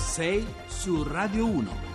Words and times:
6 0.00 0.46
su 0.66 1.02
Radio 1.04 1.46
1. 1.46 1.90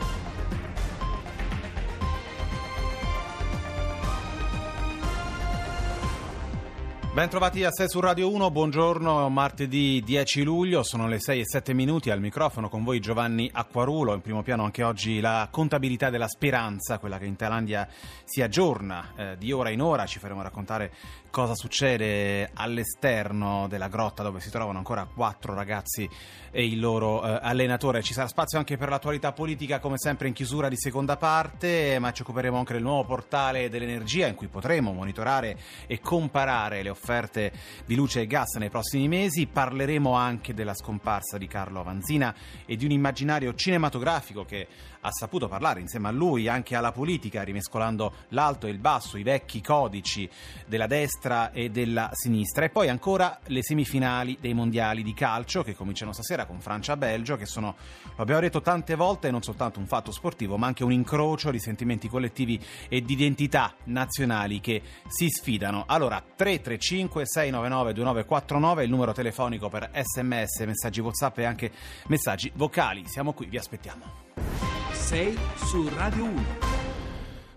Ben 7.16 7.30
trovati 7.30 7.64
a 7.64 7.72
6 7.72 7.88
su 7.88 8.02
Radio 8.02 8.30
1, 8.30 8.52
buongiorno, 8.52 9.30
martedì 9.30 10.02
10 10.04 10.44
luglio, 10.44 10.84
sono 10.84 11.08
le 11.08 11.20
6 11.20 11.40
e 11.40 11.46
7 11.46 11.74
minuti 11.74 12.10
al 12.10 12.20
microfono 12.20 12.68
con 12.68 12.84
voi 12.84 13.00
Giovanni 13.00 13.50
Acquarulo, 13.52 14.14
in 14.14 14.20
primo 14.20 14.44
piano 14.44 14.66
anche 14.66 14.84
oggi 14.84 15.22
la 15.22 15.48
contabilità 15.50 16.10
della 16.10 16.28
speranza, 16.28 17.00
quella 17.00 17.18
che 17.18 17.26
in 17.26 17.38
Thailandia 17.38 17.88
si 18.26 18.42
aggiorna 18.42 19.14
eh, 19.16 19.38
di 19.38 19.54
ora 19.54 19.70
in 19.70 19.82
ora, 19.82 20.06
ci 20.06 20.20
faremo 20.20 20.42
raccontare 20.42 20.92
cosa 21.36 21.54
succede 21.54 22.50
all'esterno 22.54 23.68
della 23.68 23.90
grotta 23.90 24.24
dove 24.24 24.40
si 24.40 24.50
trovano 24.50 24.78
ancora 24.78 25.04
quattro 25.04 25.54
ragazzi 25.54 26.10
e 26.50 26.66
il 26.66 26.80
loro 26.80 27.22
eh, 27.26 27.40
allenatore. 27.42 28.02
Ci 28.02 28.14
sarà 28.14 28.30
spazio 28.30 28.58
anche 28.58 28.78
per 28.78 28.88
l'attualità 28.88 29.34
politica 29.34 29.80
come 29.80 29.98
sempre 29.98 30.30
in 30.30 30.34
chiusura 30.34 30.70
di 30.70 30.78
seconda 30.78 31.18
parte, 31.18 32.00
ma 32.00 32.14
ci 32.14 32.22
occuperemo 32.22 32.58
anche 32.58 32.72
del 32.72 32.84
nuovo 32.84 33.04
portale 33.04 33.68
dell'energia 33.68 34.28
in 34.28 34.36
cui 34.36 34.48
potremo 34.48 34.94
monitorare 34.94 35.58
e 35.88 36.00
comparare 36.00 36.82
le 36.82 36.90
offerte 36.90 37.52
di 37.86 37.96
luce 37.96 38.22
e 38.22 38.28
gas 38.28 38.56
nei 38.56 38.70
prossimi 38.70 39.10
mesi. 39.10 39.46
Parleremo 39.46 40.14
anche 40.14 40.54
della 40.54 40.74
scomparsa 40.74 41.38
di 41.38 41.48
Carlo 41.48 41.82
Avanzina 41.82 42.34
e 42.66 42.78
di 42.78 42.86
un 42.86 42.92
immaginario 42.92 43.54
cinematografico 43.54 44.46
che 44.46 44.68
ha 45.06 45.12
saputo 45.12 45.48
parlare 45.48 45.80
insieme 45.80 46.08
a 46.08 46.12
lui 46.12 46.48
anche 46.48 46.76
alla 46.76 46.92
politica, 46.92 47.44
rimescolando 47.44 48.14
l'alto 48.30 48.66
e 48.66 48.72
il 48.72 48.80
basso, 48.80 49.18
i 49.18 49.24
vecchi 49.24 49.62
codici 49.62 50.28
della 50.66 50.88
destra 50.88 51.52
e 51.52 51.70
della 51.70 52.10
sinistra. 52.14 52.66
E 52.66 52.70
poi 52.70 52.90
ancora 52.90 53.40
le 53.46 53.62
semifinali 53.62 54.38
dei 54.42 54.54
mondiali 54.54 55.04
di 55.04 55.14
calcio 55.14 55.64
che 55.64 55.76
cominciano 55.76 56.12
stasera 56.12 56.46
con 56.46 56.60
Francia-Belgio, 56.60 57.38
che 57.38 57.46
sono, 57.46 57.76
lo 58.16 58.22
abbiamo 58.22 58.42
detto 58.42 58.62
tante 58.62 58.96
volte, 58.96 59.30
non 59.30 59.44
soltanto 59.44 59.80
un 59.80 59.86
fatto 59.86 60.12
sportivo, 60.12 60.58
ma 60.58 60.66
anche 60.66 60.84
un 60.84 60.92
incrocio 60.92 61.52
di 61.52 61.60
sentimenti 61.60 62.10
collettivi 62.10 62.60
e 62.90 63.02
di 63.02 63.14
identità 63.14 63.76
nazionali 63.86 64.60
che 64.60 64.82
si 65.08 65.30
sfidano. 65.30 65.84
Allora, 65.88 66.20
335 66.20 67.28
699 67.28 67.94
2949 67.94 68.84
il 68.84 68.90
numero 68.90 69.14
telefonico 69.14 69.70
per 69.70 69.92
sms, 69.94 70.62
messaggi 70.62 71.00
WhatsApp 71.00 71.38
e 71.38 71.44
anche 71.44 71.72
messaggi 72.08 72.52
vocali. 72.56 73.04
Siamo 73.06 73.34
qui, 73.34 73.46
vi 73.46 73.58
aspettiamo. 73.58 74.75
6 75.06 75.38
su 75.54 75.88
Radio 75.90 76.24
1. 76.24 76.44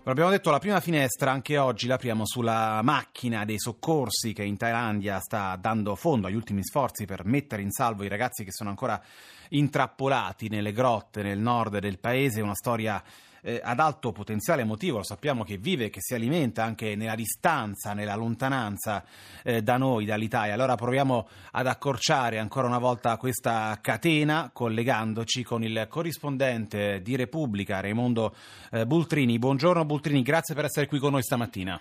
Lo 0.03 0.11
abbiamo 0.11 0.29
detto, 0.29 0.51
la 0.51 0.59
prima 0.59 0.79
finestra 0.79 1.31
anche 1.31 1.57
oggi 1.57 1.87
l'apriamo 1.87 2.23
sulla 2.23 2.81
macchina 2.83 3.43
dei 3.43 3.57
soccorsi 3.57 4.33
che 4.33 4.43
in 4.43 4.55
Thailandia 4.55 5.19
sta 5.19 5.57
dando 5.59 5.95
fondo 5.95 6.27
agli 6.27 6.35
ultimi 6.35 6.63
sforzi 6.63 7.05
per 7.05 7.25
mettere 7.25 7.63
in 7.63 7.71
salvo 7.71 8.03
i 8.03 8.07
ragazzi 8.07 8.43
che 8.43 8.51
sono 8.51 8.69
ancora 8.69 9.01
intrappolati 9.49 10.49
nelle 10.49 10.71
grotte 10.71 11.21
nel 11.21 11.39
nord 11.39 11.79
del 11.79 11.99
paese, 11.99 12.41
una 12.41 12.55
storia 12.55 13.01
eh, 13.41 13.59
ad 13.63 13.79
alto 13.79 14.11
potenziale 14.11 14.61
emotivo, 14.61 14.97
lo 14.97 15.03
sappiamo 15.03 15.43
che 15.43 15.57
vive 15.57 15.85
e 15.85 15.89
che 15.89 16.01
si 16.01 16.13
alimenta 16.13 16.63
anche 16.63 16.95
nella 16.95 17.15
distanza, 17.15 17.93
nella 17.93 18.15
lontananza 18.15 19.03
eh, 19.43 19.61
da 19.61 19.77
noi, 19.77 20.05
dall'Italia. 20.05 20.53
Allora 20.53 20.75
proviamo 20.75 21.27
ad 21.51 21.67
accorciare 21.67 22.39
ancora 22.39 22.67
una 22.67 22.79
volta 22.79 23.17
questa 23.17 23.77
catena 23.81 24.49
collegandoci 24.51 25.43
con 25.43 25.63
il 25.63 25.87
corrispondente 25.89 27.01
di 27.01 27.15
Repubblica, 27.15 27.79
Raimondo 27.79 28.35
eh, 28.71 28.85
Bultrini. 28.85 29.39
Buongiorno 29.39 29.85
Bultrini, 29.85 30.21
grazie 30.21 30.55
per 30.55 30.65
essere 30.65 30.87
qui 30.87 30.99
con 30.99 31.11
noi 31.11 31.23
stamattina. 31.23 31.79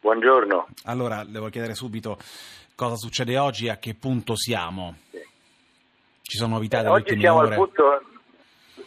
Buongiorno. 0.00 0.68
Allora, 0.84 1.22
le 1.22 1.38
voglio 1.38 1.50
chiedere 1.50 1.74
subito 1.74 2.18
cosa 2.74 2.96
succede 2.96 3.36
oggi 3.36 3.66
e 3.66 3.70
a 3.70 3.76
che 3.76 3.94
punto 3.94 4.34
siamo. 4.34 4.96
Ci 6.30 6.36
sono 6.36 6.54
novità 6.54 6.78
eh, 6.78 6.82
delle 6.82 6.94
oggi 6.94 7.18
siamo 7.18 7.40
al 7.40 7.54
punto 7.54 8.02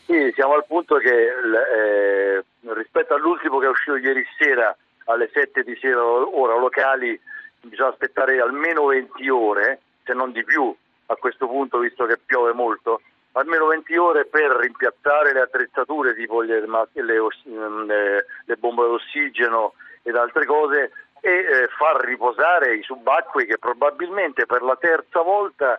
sì, 0.05 0.31
siamo 0.33 0.53
al 0.53 0.63
punto 0.65 0.95
che 0.95 1.11
eh, 1.11 2.43
rispetto 2.73 3.15
all'ultimo 3.15 3.59
che 3.59 3.65
è 3.65 3.69
uscito 3.69 3.97
ieri 3.97 4.23
sera 4.37 4.73
alle 5.07 5.29
7 5.29 5.61
di 5.63 5.75
sera 5.75 6.01
ora 6.01 6.55
locali 6.55 7.19
bisogna 7.59 7.89
aspettare 7.89 8.39
almeno 8.39 8.85
20 8.85 9.27
ore, 9.27 9.81
se 10.05 10.13
non 10.13 10.31
di 10.31 10.41
più 10.45 10.73
a 11.07 11.15
questo 11.15 11.47
punto 11.47 11.79
visto 11.79 12.05
che 12.05 12.17
piove 12.17 12.53
molto, 12.53 13.01
almeno 13.33 13.65
20 13.67 13.93
ore 13.97 14.25
per 14.25 14.49
rimpiazzare 14.61 15.33
le 15.33 15.41
attrezzature 15.41 16.15
tipo 16.15 16.39
le, 16.39 16.61
le, 16.61 16.91
le, 16.93 18.25
le 18.45 18.55
bombe 18.55 18.83
d'ossigeno 18.83 19.73
ed 20.01 20.15
altre 20.15 20.45
cose 20.45 20.91
e 21.19 21.29
eh, 21.29 21.67
far 21.77 22.05
riposare 22.05 22.75
i 22.77 22.83
subacquei 22.83 23.45
che 23.45 23.57
probabilmente 23.57 24.45
per 24.45 24.61
la 24.61 24.77
terza 24.79 25.21
volta 25.21 25.77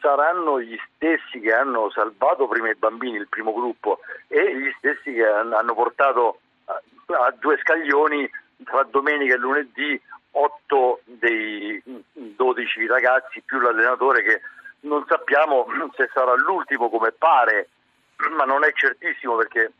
saranno 0.00 0.60
gli 0.60 0.78
stessi 0.94 1.40
che 1.40 1.52
hanno 1.52 1.90
salvato 1.90 2.46
prima 2.46 2.70
i 2.70 2.74
bambini, 2.74 3.16
il 3.16 3.28
primo 3.28 3.52
gruppo, 3.52 4.00
e 4.28 4.56
gli 4.56 4.72
stessi 4.78 5.12
che 5.12 5.26
hanno 5.26 5.74
portato 5.74 6.40
a, 6.66 6.80
a 7.24 7.34
due 7.38 7.58
scaglioni 7.58 8.28
tra 8.64 8.82
domenica 8.84 9.34
e 9.34 9.38
lunedì 9.38 10.00
8 10.30 11.00
dei 11.04 11.82
12 12.12 12.86
ragazzi 12.86 13.40
più 13.42 13.58
l'allenatore 13.58 14.22
che 14.22 14.40
non 14.80 15.04
sappiamo 15.08 15.66
se 15.96 16.10
sarà 16.12 16.34
l'ultimo 16.34 16.88
come 16.90 17.12
pare, 17.12 17.68
ma 18.30 18.44
non 18.44 18.64
è 18.64 18.72
certissimo 18.72 19.36
perché 19.36 19.72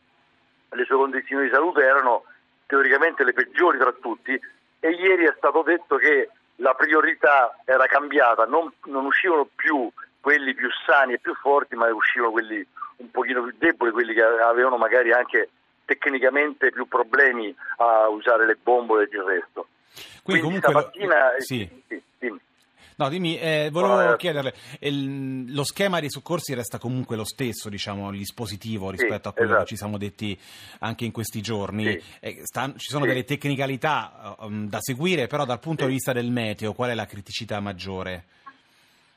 le 0.69 0.85
sue 0.85 0.95
condizioni 0.95 1.45
di 1.45 1.53
salute 1.53 1.83
erano 1.83 2.23
teoricamente 2.65 3.23
le 3.23 3.33
peggiori 3.33 3.77
tra 3.77 3.93
tutti 3.93 4.39
e 4.79 4.89
ieri 4.89 5.25
è 5.25 5.33
stato 5.37 5.61
detto 5.63 5.95
che 5.95 6.29
la 6.57 6.73
priorità 6.73 7.55
era 7.65 7.85
cambiata, 7.85 8.45
non, 8.45 8.71
non 8.85 9.05
uscivano 9.05 9.47
più 9.55 9.89
quelli 10.27 10.53
più 10.53 10.67
sani 10.85 11.13
e 11.13 11.19
più 11.19 11.33
forti, 11.35 11.75
ma 11.75 11.87
uscivano 11.93 12.33
quelli 12.33 12.65
un 12.97 13.09
pochino 13.11 13.43
più 13.43 13.55
deboli, 13.57 13.91
quelli 13.91 14.13
che 14.13 14.21
avevano 14.21 14.75
magari 14.75 15.13
anche 15.13 15.47
tecnicamente 15.85 16.69
più 16.69 16.85
problemi 16.85 17.55
a 17.77 18.09
usare 18.09 18.45
le 18.45 18.57
bombole 18.61 19.03
e 19.03 19.15
il 19.15 19.23
resto. 19.23 19.67
Quindi, 20.23 20.41
Quindi 20.41 20.41
comunque 20.41 20.69
stamattina... 20.69 21.15
Lo... 21.31 21.39
Sì. 21.41 21.69
Sì, 21.87 22.01
dimmi. 22.19 22.39
No, 22.97 23.07
dimmi, 23.07 23.39
eh, 23.39 23.69
volevo 23.71 24.15
eh. 24.15 24.17
chiederle, 24.17 24.53
il- 24.81 25.53
lo 25.53 25.63
schema 25.63 26.01
dei 26.01 26.11
soccorsi 26.11 26.53
resta 26.53 26.77
comunque 26.77 27.15
lo 27.15 27.23
stesso, 27.23 27.69
diciamo, 27.69 28.11
il 28.11 28.17
dispositivo 28.17 28.89
rispetto 28.91 29.29
a 29.29 29.31
quello 29.31 29.51
esatto. 29.51 29.63
che 29.63 29.69
ci 29.69 29.77
siamo 29.77 29.97
detti 29.97 30.37
anche 30.79 31.05
in 31.05 31.13
questi 31.13 31.39
giorni. 31.39 31.85
Sì. 31.89 32.03
Eh, 32.19 32.39
sta- 32.43 32.73
ci 32.75 32.89
sono 32.89 33.03
Sì. 33.03 33.11
delle 33.11 33.23
tecnicalità 33.23 34.35
um, 34.39 34.67
da 34.67 34.79
seguire, 34.81 35.27
però 35.27 35.45
dal 35.45 35.59
punto 35.61 35.83
Sì. 35.83 35.87
di 35.87 35.93
vista 35.93 36.11
del 36.11 36.31
meteo, 36.31 36.73
qual 36.73 36.89
è 36.89 36.95
la 36.95 37.05
criticità 37.05 37.61
maggiore? 37.61 38.25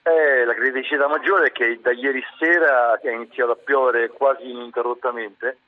Eh, 0.03 0.45
la 0.45 0.55
criticità 0.55 1.09
maggiore 1.09 1.49
è 1.49 1.53
che 1.53 1.79
da 1.83 1.93
ieri 1.93 2.25
sera 2.39 2.99
è 2.99 3.11
iniziato 3.11 3.53
a 3.53 3.57
piovere 3.57 4.09
quasi 4.09 4.49
ininterrottamente 4.49 5.59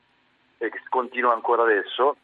e 0.59 0.70
continua 0.88 1.32
ancora 1.32 1.62
adesso. 1.62 2.16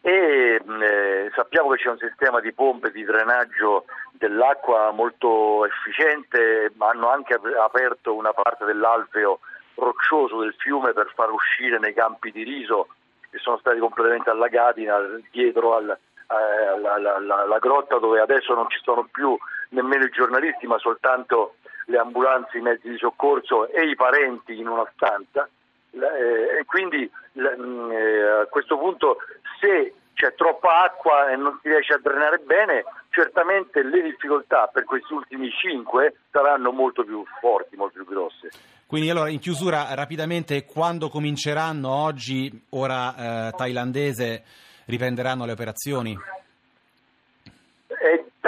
E 0.00 0.60
eh, 0.60 1.30
sappiamo 1.34 1.70
che 1.70 1.76
c'è 1.82 1.90
un 1.90 1.98
sistema 1.98 2.40
di 2.40 2.52
pompe 2.52 2.90
di 2.90 3.04
drenaggio 3.04 3.84
dell'acqua 4.12 4.90
molto 4.90 5.64
efficiente, 5.64 6.72
ma 6.74 6.88
hanno 6.88 7.08
anche 7.08 7.34
ap- 7.34 7.56
aperto 7.60 8.12
una 8.14 8.32
parte 8.32 8.64
dell'alveo 8.64 9.38
roccioso 9.76 10.40
del 10.40 10.54
fiume 10.58 10.92
per 10.92 11.12
far 11.14 11.30
uscire 11.30 11.78
nei 11.78 11.94
campi 11.94 12.32
di 12.32 12.42
riso 12.42 12.88
che 13.30 13.38
sono 13.38 13.56
stati 13.58 13.78
completamente 13.78 14.28
allagati 14.30 14.88
al- 14.88 15.22
dietro 15.30 15.76
al- 15.76 15.90
eh, 15.96 16.66
alla, 16.66 16.94
alla- 16.94 17.14
alla- 17.14 17.42
alla 17.42 17.58
grotta 17.58 17.98
dove 17.98 18.20
adesso 18.20 18.54
non 18.54 18.68
ci 18.68 18.80
sono 18.82 19.08
più 19.10 19.36
nemmeno 19.72 20.04
i 20.04 20.10
giornalisti 20.10 20.66
ma 20.66 20.78
soltanto 20.78 21.56
le 21.86 21.98
ambulanze, 21.98 22.58
i 22.58 22.62
mezzi 22.62 22.88
di 22.88 22.96
soccorso 22.96 23.68
e 23.68 23.88
i 23.88 23.96
parenti 23.96 24.58
in 24.58 24.68
una 24.68 24.88
stanza 24.94 25.48
eh, 25.92 26.60
e 26.60 26.64
quindi 26.64 27.10
mh, 27.32 27.90
eh, 27.90 28.40
a 28.42 28.46
questo 28.46 28.78
punto 28.78 29.18
se 29.60 29.94
c'è 30.14 30.34
troppa 30.34 30.84
acqua 30.84 31.30
e 31.30 31.36
non 31.36 31.58
si 31.60 31.68
riesce 31.68 31.94
a 31.94 32.00
drenare 32.00 32.38
bene 32.38 32.84
certamente 33.10 33.82
le 33.82 34.02
difficoltà 34.02 34.68
per 34.72 34.84
questi 34.84 35.12
ultimi 35.12 35.50
cinque 35.50 36.16
saranno 36.30 36.70
molto 36.70 37.04
più 37.04 37.24
forti, 37.40 37.76
molto 37.76 38.02
più 38.04 38.06
grosse. 38.06 38.50
Quindi 38.86 39.10
allora 39.10 39.30
in 39.30 39.38
chiusura 39.38 39.94
rapidamente 39.94 40.64
quando 40.64 41.08
cominceranno 41.08 41.88
oggi, 41.88 42.66
ora 42.70 43.48
eh, 43.48 43.50
thailandese, 43.56 44.44
riprenderanno 44.86 45.44
le 45.46 45.52
operazioni? 45.52 46.16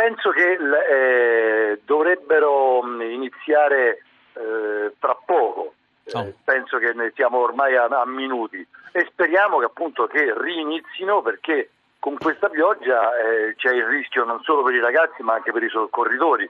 Penso 0.05 0.31
che 0.33 0.59
eh, 0.91 1.81
dovrebbero 1.87 2.83
mh, 2.83 3.01
iniziare 3.01 4.03
eh, 4.35 4.93
tra 4.99 5.17
poco, 5.25 5.73
Eh, 6.07 6.19
Oh. 6.19 6.31
penso 6.45 6.77
che 6.77 6.93
ne 6.93 7.13
siamo 7.15 7.39
ormai 7.39 7.75
a, 7.77 7.85
a 7.87 8.05
minuti 8.05 8.59
e 8.93 9.07
speriamo 9.11 9.59
che 9.59 9.65
appunto 9.65 10.07
che 10.07 10.35
rinizino 10.37 11.23
perché 11.23 11.71
con 11.99 12.19
questa 12.19 12.51
pioggia 12.51 13.17
eh, 13.17 13.55
c'è 13.57 13.73
il 13.73 13.87
rischio 13.87 14.25
non 14.25 14.43
solo 14.43 14.63
per 14.63 14.75
i 14.75 14.81
ragazzi 14.81 15.23
ma 15.23 15.33
anche 15.33 15.51
per 15.51 15.63
i 15.63 15.71
soccorritori. 15.71 16.47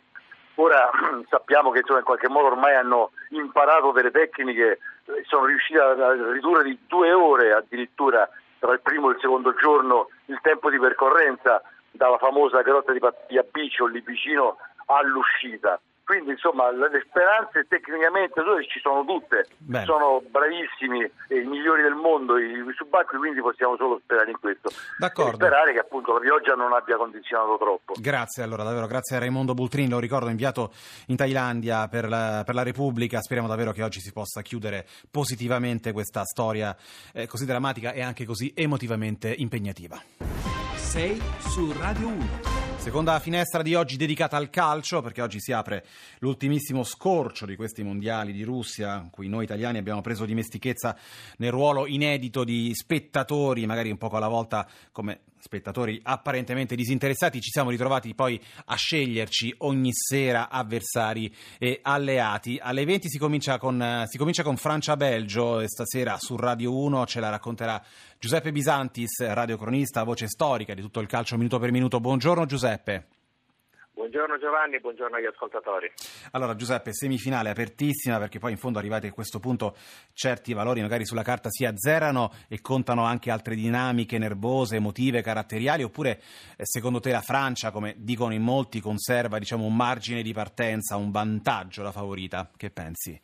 Ora 0.56 0.90
sappiamo 1.30 1.70
che 1.70 1.78
insomma, 1.78 2.00
in 2.00 2.04
qualche 2.04 2.28
modo 2.28 2.46
ormai 2.48 2.74
hanno 2.74 3.12
imparato 3.28 3.92
delle 3.92 4.10
tecniche, 4.10 4.78
eh, 5.04 5.22
sono 5.28 5.44
riusciti 5.44 5.78
a 5.78 5.94
ridurre 6.32 6.64
di 6.64 6.76
due 6.88 7.12
ore 7.12 7.52
addirittura 7.52 8.28
tra 8.58 8.72
il 8.72 8.80
primo 8.80 9.10
e 9.10 9.12
il 9.12 9.20
secondo 9.20 9.54
giorno 9.54 10.08
il 10.24 10.40
tempo 10.42 10.68
di 10.70 10.80
percorrenza 10.80 11.62
dalla 11.94 12.18
famosa 12.18 12.62
grotta 12.62 12.92
di 12.92 12.98
Pattia 12.98 13.44
Biccio 13.50 13.86
lì 13.86 14.02
vicino 14.04 14.56
all'uscita. 14.86 15.80
quindi 16.04 16.32
insomma 16.32 16.70
le 16.70 17.02
speranze 17.08 17.66
tecnicamente 17.66 18.40
ci 18.68 18.78
sono 18.80 19.04
tutte, 19.04 19.46
Bene. 19.56 19.84
sono 19.86 20.22
bravissimi 20.28 21.00
e 21.28 21.38
i 21.38 21.46
migliori 21.46 21.82
del 21.82 21.94
mondo 21.94 22.36
i, 22.38 22.52
i 22.52 22.72
subacquei, 22.76 23.18
quindi 23.18 23.40
possiamo 23.40 23.76
solo 23.76 24.00
sperare 24.02 24.30
in 24.30 24.38
questo. 24.38 24.70
D'accordo. 24.98 25.32
E 25.32 25.34
sperare 25.34 25.72
che 25.72 25.78
appunto 25.78 26.12
la 26.12 26.20
pioggia 26.20 26.54
non 26.54 26.72
abbia 26.72 26.96
condizionato 26.96 27.56
troppo. 27.58 27.94
Grazie 27.98 28.42
allora, 28.42 28.62
davvero, 28.62 28.86
grazie 28.86 29.16
a 29.16 29.18
Raimondo 29.18 29.54
Bultrini, 29.54 29.88
lo 29.88 29.98
ricordo 29.98 30.28
inviato 30.28 30.72
in 31.06 31.16
Thailandia 31.16 31.88
per 31.88 32.08
la, 32.08 32.42
per 32.44 32.54
la 32.54 32.62
Repubblica, 32.62 33.20
speriamo 33.20 33.48
davvero 33.48 33.72
che 33.72 33.82
oggi 33.82 34.00
si 34.00 34.12
possa 34.12 34.42
chiudere 34.42 34.86
positivamente 35.10 35.92
questa 35.92 36.24
storia 36.24 36.76
eh, 37.14 37.26
così 37.26 37.46
drammatica 37.46 37.92
e 37.92 38.02
anche 38.02 38.26
così 38.26 38.52
emotivamente 38.54 39.34
impegnativa. 39.36 40.33
6 40.94 41.20
su 41.40 41.72
Radio 41.72 42.06
1. 42.06 42.26
Seconda 42.76 43.18
finestra 43.18 43.62
di 43.62 43.74
oggi 43.74 43.96
dedicata 43.96 44.36
al 44.36 44.48
calcio, 44.48 45.02
perché 45.02 45.22
oggi 45.22 45.40
si 45.40 45.50
apre 45.50 45.84
l'ultimissimo 46.20 46.84
scorcio 46.84 47.46
di 47.46 47.56
questi 47.56 47.82
mondiali 47.82 48.30
di 48.32 48.44
Russia, 48.44 49.00
in 49.02 49.10
cui 49.10 49.26
noi 49.26 49.42
italiani 49.42 49.78
abbiamo 49.78 50.02
preso 50.02 50.24
dimestichezza 50.24 50.96
nel 51.38 51.50
ruolo 51.50 51.88
inedito 51.88 52.44
di 52.44 52.72
spettatori, 52.76 53.66
magari 53.66 53.90
un 53.90 53.98
poco 53.98 54.18
alla 54.18 54.28
volta 54.28 54.68
come 54.92 55.22
spettatori 55.44 56.00
apparentemente 56.02 56.74
disinteressati, 56.74 57.38
ci 57.42 57.50
siamo 57.50 57.68
ritrovati 57.68 58.14
poi 58.14 58.40
a 58.64 58.74
sceglierci 58.76 59.56
ogni 59.58 59.90
sera 59.92 60.48
avversari 60.48 61.32
e 61.58 61.80
alleati. 61.82 62.58
Alle 62.60 62.86
20 62.86 63.10
si 63.10 63.18
comincia 63.18 63.58
con, 63.58 64.04
si 64.06 64.16
comincia 64.16 64.42
con 64.42 64.56
Francia-Belgio 64.56 65.60
e 65.60 65.68
stasera 65.68 66.16
su 66.18 66.36
Radio 66.36 66.74
1 66.74 67.04
ce 67.04 67.20
la 67.20 67.28
racconterà 67.28 67.82
Giuseppe 68.18 68.52
Bisantis, 68.52 69.20
radiocronista, 69.20 70.02
voce 70.02 70.28
storica 70.28 70.72
di 70.72 70.80
tutto 70.80 71.00
il 71.00 71.06
calcio 71.06 71.36
minuto 71.36 71.58
per 71.58 71.70
minuto. 71.70 72.00
Buongiorno 72.00 72.46
Giuseppe. 72.46 73.23
Buongiorno 74.14 74.40
Giovanni, 74.40 74.78
buongiorno 74.78 75.16
agli 75.16 75.24
ascoltatori. 75.24 75.90
Allora 76.30 76.54
Giuseppe, 76.54 76.94
semifinale 76.94 77.50
apertissima 77.50 78.16
perché 78.16 78.38
poi 78.38 78.52
in 78.52 78.58
fondo 78.58 78.78
arrivati 78.78 79.08
a 79.08 79.12
questo 79.12 79.40
punto 79.40 79.74
certi 80.12 80.52
valori 80.52 80.80
magari 80.82 81.04
sulla 81.04 81.24
carta 81.24 81.50
si 81.50 81.64
azzerano 81.64 82.30
e 82.46 82.60
contano 82.60 83.02
anche 83.02 83.32
altre 83.32 83.56
dinamiche 83.56 84.16
nervose, 84.18 84.76
emotive, 84.76 85.20
caratteriali 85.20 85.82
oppure 85.82 86.22
eh, 86.56 86.64
secondo 86.64 87.00
te 87.00 87.10
la 87.10 87.22
Francia, 87.22 87.72
come 87.72 87.96
dicono 87.98 88.32
in 88.32 88.42
molti, 88.42 88.78
conserva 88.78 89.40
diciamo, 89.40 89.64
un 89.64 89.74
margine 89.74 90.22
di 90.22 90.32
partenza, 90.32 90.94
un 90.94 91.10
vantaggio 91.10 91.82
la 91.82 91.90
favorita? 91.90 92.48
Che 92.56 92.70
pensi? 92.70 93.20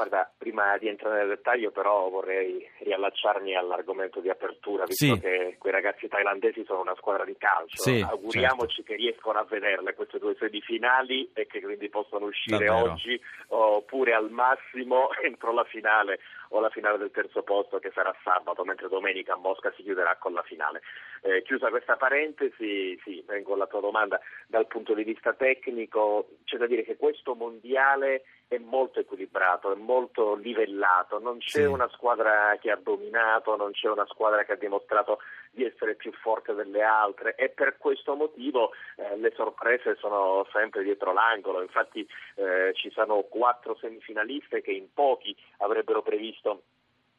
Guarda, 0.00 0.32
prima 0.38 0.78
di 0.78 0.88
entrare 0.88 1.18
nel 1.18 1.28
dettaglio 1.28 1.70
però 1.72 2.08
vorrei 2.08 2.66
riallacciarmi 2.78 3.54
all'argomento 3.54 4.20
di 4.20 4.30
apertura, 4.30 4.86
visto 4.86 5.14
sì. 5.14 5.20
che 5.20 5.56
quei 5.58 5.72
ragazzi 5.72 6.08
thailandesi 6.08 6.64
sono 6.64 6.80
una 6.80 6.94
squadra 6.96 7.26
di 7.26 7.36
calcio. 7.36 7.82
Sì, 7.82 8.00
Auguriamoci 8.00 8.76
certo. 8.76 8.90
che 8.90 8.96
riescano 8.96 9.38
a 9.38 9.44
vederle 9.44 9.92
queste 9.92 10.18
due 10.18 10.34
semifinali 10.38 11.30
e 11.34 11.46
che 11.46 11.60
quindi 11.60 11.90
possano 11.90 12.24
uscire 12.24 12.64
Davvero. 12.64 12.92
oggi 12.92 13.20
oppure 13.48 14.14
al 14.14 14.30
massimo 14.30 15.10
entro 15.22 15.52
la 15.52 15.64
finale 15.64 16.20
o 16.52 16.60
la 16.60 16.70
finale 16.70 16.96
del 16.96 17.10
terzo 17.10 17.42
posto 17.42 17.78
che 17.78 17.90
sarà 17.92 18.16
sabato, 18.24 18.64
mentre 18.64 18.88
domenica 18.88 19.34
a 19.34 19.36
Mosca 19.36 19.70
si 19.76 19.82
chiuderà 19.82 20.16
con 20.16 20.32
la 20.32 20.42
finale. 20.42 20.80
Eh, 21.20 21.42
chiusa 21.42 21.68
questa 21.68 21.96
parentesi, 21.96 22.98
sì, 23.04 23.22
vengo 23.26 23.52
alla 23.52 23.66
tua 23.66 23.80
domanda, 23.80 24.18
dal 24.46 24.66
punto 24.66 24.94
di 24.94 25.04
vista 25.04 25.34
tecnico 25.34 26.30
c'è 26.44 26.56
da 26.56 26.66
dire 26.66 26.84
che 26.84 26.96
questo 26.96 27.34
mondiale 27.34 28.22
è 28.50 28.58
molto 28.58 28.98
equilibrato, 28.98 29.70
è 29.70 29.76
molto 29.76 30.34
livellato, 30.34 31.20
non 31.20 31.38
c'è 31.38 31.60
sì. 31.60 31.62
una 31.62 31.88
squadra 31.90 32.58
che 32.60 32.72
ha 32.72 32.80
dominato, 32.82 33.54
non 33.54 33.70
c'è 33.70 33.88
una 33.88 34.06
squadra 34.06 34.42
che 34.42 34.50
ha 34.50 34.56
dimostrato 34.56 35.20
di 35.52 35.64
essere 35.64 35.94
più 35.94 36.12
forte 36.12 36.52
delle 36.54 36.82
altre 36.82 37.36
e 37.36 37.50
per 37.50 37.78
questo 37.78 38.16
motivo 38.16 38.72
eh, 38.96 39.16
le 39.18 39.32
sorprese 39.36 39.94
sono 40.00 40.44
sempre 40.50 40.82
dietro 40.82 41.12
l'angolo, 41.12 41.62
infatti 41.62 42.04
eh, 42.34 42.72
ci 42.74 42.90
sono 42.90 43.22
quattro 43.22 43.76
semifinaliste 43.76 44.62
che 44.62 44.72
in 44.72 44.92
pochi 44.92 45.36
avrebbero 45.58 46.02
previsto 46.02 46.62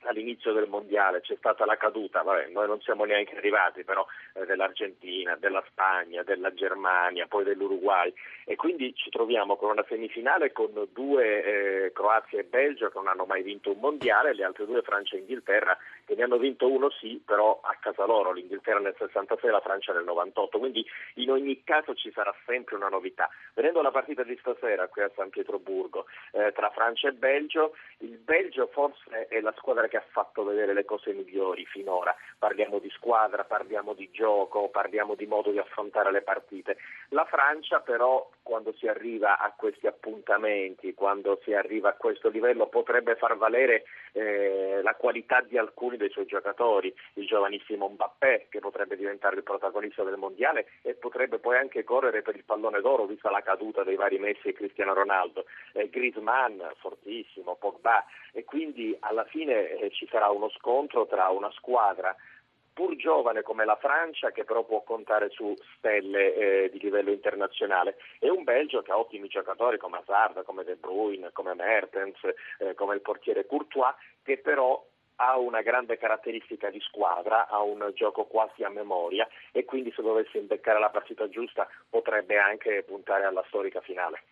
all'inizio 0.03 0.53
del 0.53 0.68
mondiale 0.68 1.21
c'è 1.21 1.36
stata 1.38 1.65
la 1.65 1.77
caduta, 1.77 2.21
vabbè, 2.21 2.48
noi 2.48 2.68
non 2.68 2.81
siamo 2.81 3.06
neanche 3.06 3.36
arrivati 3.36 3.83
però 3.83 4.06
eh, 4.33 4.45
dell'Argentina, 4.45 5.36
della 5.39 5.63
Spagna, 5.68 6.24
della 6.24 6.53
Germania, 6.53 7.27
poi 7.27 7.44
dell'Uruguay. 7.44 8.13
E 8.45 8.56
quindi 8.56 8.94
ci 8.95 9.09
troviamo 9.09 9.56
con 9.56 9.69
una 9.69 9.86
semifinale 9.88 10.51
con 10.51 10.88
due 10.92 11.44
eh, 11.86 11.92
Croazia 11.94 12.39
e 12.39 12.44
Belgio 12.44 12.89
che 12.89 12.98
non 12.98 13.07
hanno 13.07 13.25
mai 13.25 13.44
vinto 13.44 13.71
un 13.71 13.80
mondiale, 13.80 14.33
le 14.33 14.44
altre 14.44 14.65
due 14.65 14.81
Francia 14.81 15.15
e 15.15 15.19
Inghilterra 15.19 15.77
che 16.12 16.18
ne 16.18 16.24
hanno 16.24 16.38
vinto 16.38 16.69
uno 16.69 16.90
sì, 16.90 17.22
però 17.25 17.62
a 17.63 17.78
casa 17.80 18.04
loro, 18.04 18.34
l'Inghilterra 18.34 18.80
nel 18.80 18.96
66 18.98 19.48
e 19.48 19.52
la 19.54 19.62
Francia 19.62 19.94
nel 19.94 20.04
98, 20.04 20.60
quindi 20.60 20.86
in 21.16 21.31
ogni 21.31 21.63
caso 21.63 21.96
ci 21.96 22.12
sarà 22.12 22.36
sempre 22.46 22.75
una 22.75 22.90
novità. 22.90 23.30
Venendo 23.54 23.80
alla 23.80 23.92
partita 23.92 24.24
di 24.24 24.36
stasera 24.42 24.90
qui 24.90 25.04
a 25.04 25.12
San 25.16 25.30
Pietroburgo 25.30 26.08
eh, 26.34 26.52
tra 26.52 26.69
Francia 26.72 27.08
e 27.08 27.13
Belgio, 27.13 27.75
il 28.00 28.18
Belgio 28.18 28.68
forse 28.68 29.28
è 29.30 29.40
la 29.40 29.54
squadra 29.56 29.88
che 29.88 29.96
ha 29.96 30.04
fatto 30.12 30.44
vedere 30.44 30.74
le 30.74 30.84
cose 30.84 31.13
migliori 31.13 31.66
finora. 31.66 32.13
Parliamo 32.38 32.80
di 32.80 32.90
squadra, 32.90 33.46
parliamo 33.46 33.94
di 33.94 34.10
gioco, 34.12 34.68
parliamo 34.68 35.16
di 35.16 35.25
modo 35.28 35.52
di 35.52 35.60
affrontare 35.60 36.12
le 36.12 36.24
partite. 36.24 36.75
La 37.10 37.24
Francia 37.24 37.80
però 37.80 38.30
quando 38.44 38.74
si 38.74 38.88
arriva 38.88 39.38
a 39.38 39.54
questi 39.56 39.88
appuntamenti, 39.88 40.94
quando 40.94 41.40
si 41.44 41.54
arriva 41.54 41.90
a 41.90 41.94
questo 41.94 42.28
livello, 42.28 42.68
potrebbe 42.68 43.16
far 43.16 43.38
valere 43.38 43.84
eh, 44.12 44.81
la 44.84 44.96
qualità 44.96 45.40
di 45.42 45.58
alcuni 45.58 45.98
dei 46.01 46.09
suoi 46.09 46.25
giocatori, 46.25 46.94
il 47.13 47.25
giovanissimo 47.25 47.88
Mbappé 47.88 48.48
che 48.50 48.59
potrebbe 48.59 48.98
diventare 48.98 49.38
il 49.38 49.44
protagonista 49.44 50.03
del 50.03 50.18
mondiale 50.18 50.68
e 50.81 50.94
potrebbe 50.95 51.39
poi 51.39 51.57
anche 51.57 51.83
correre 51.83 52.21
per 52.21 52.36
il 52.36 52.44
pallone 52.44 52.81
d'oro 52.81 53.06
vista 53.06 53.30
la 53.30 53.42
caduta 53.42 53.83
dei 53.83 53.95
vari 53.95 54.19
Messi 54.19 54.50
e 54.50 54.53
Cristiano 54.53 54.94
Ronaldo, 54.94 55.45
eh, 55.74 55.89
Griezmann 55.89 56.59
fortissimo, 56.77 57.56
Pogba. 57.56 58.03
E 58.33 58.44
quindi 58.44 58.95
alla 59.00 59.25
fine 59.25 59.69
eh, 59.69 59.92
ci 59.92 60.07
sarà 60.09 60.30
uno 60.30 60.50
scontro 60.50 61.06
tra 61.06 61.30
una 61.30 61.51
squadra 61.51 62.15
pur 62.74 62.95
giovane 62.95 63.42
come 63.42 63.65
la 63.65 63.75
Francia, 63.75 64.31
che 64.31 64.44
però 64.44 64.63
può 64.63 64.81
contare 64.81 65.30
su 65.30 65.53
stelle 65.77 66.33
eh, 66.33 66.69
di 66.71 66.80
livello 66.80 67.12
internazionale, 67.12 67.98
e 68.19 68.30
un 68.30 68.44
Belgio 68.44 68.81
che 68.81 68.92
ha 68.92 68.98
ottimi 68.98 69.27
giocatori 69.27 69.77
come 69.77 69.98
Hazard, 69.98 70.44
come 70.45 70.63
De 70.63 70.75
Bruyne, 70.75 71.31
come 71.31 71.53
Mertens, 71.53 72.18
eh, 72.59 72.74
come 72.75 72.95
il 72.95 73.01
portiere 73.01 73.45
Courtois, 73.45 73.94
che 74.24 74.38
però 74.38 74.83
ha 75.22 75.38
una 75.38 75.62
grande 75.62 75.98
caratteristica 75.98 76.72
di 76.72 76.80
squadra, 76.80 77.48
ha 77.48 77.62
un 77.62 77.92
gioco 77.94 78.26
quasi 78.26 78.64
a 78.64 78.70
memoria 78.70 79.28
e 79.52 79.66
quindi 79.66 79.94
se 79.96 80.02
dovesse 80.02 80.40
imbeccare 80.40 80.80
la 80.80 80.90
partita 80.90 81.30
giusta 81.30 81.68
potrebbe 81.88 82.40
anche 82.40 82.84
puntare 82.84 83.26
alla 83.26 83.44
storica 83.48 83.82
finale. 83.82 84.24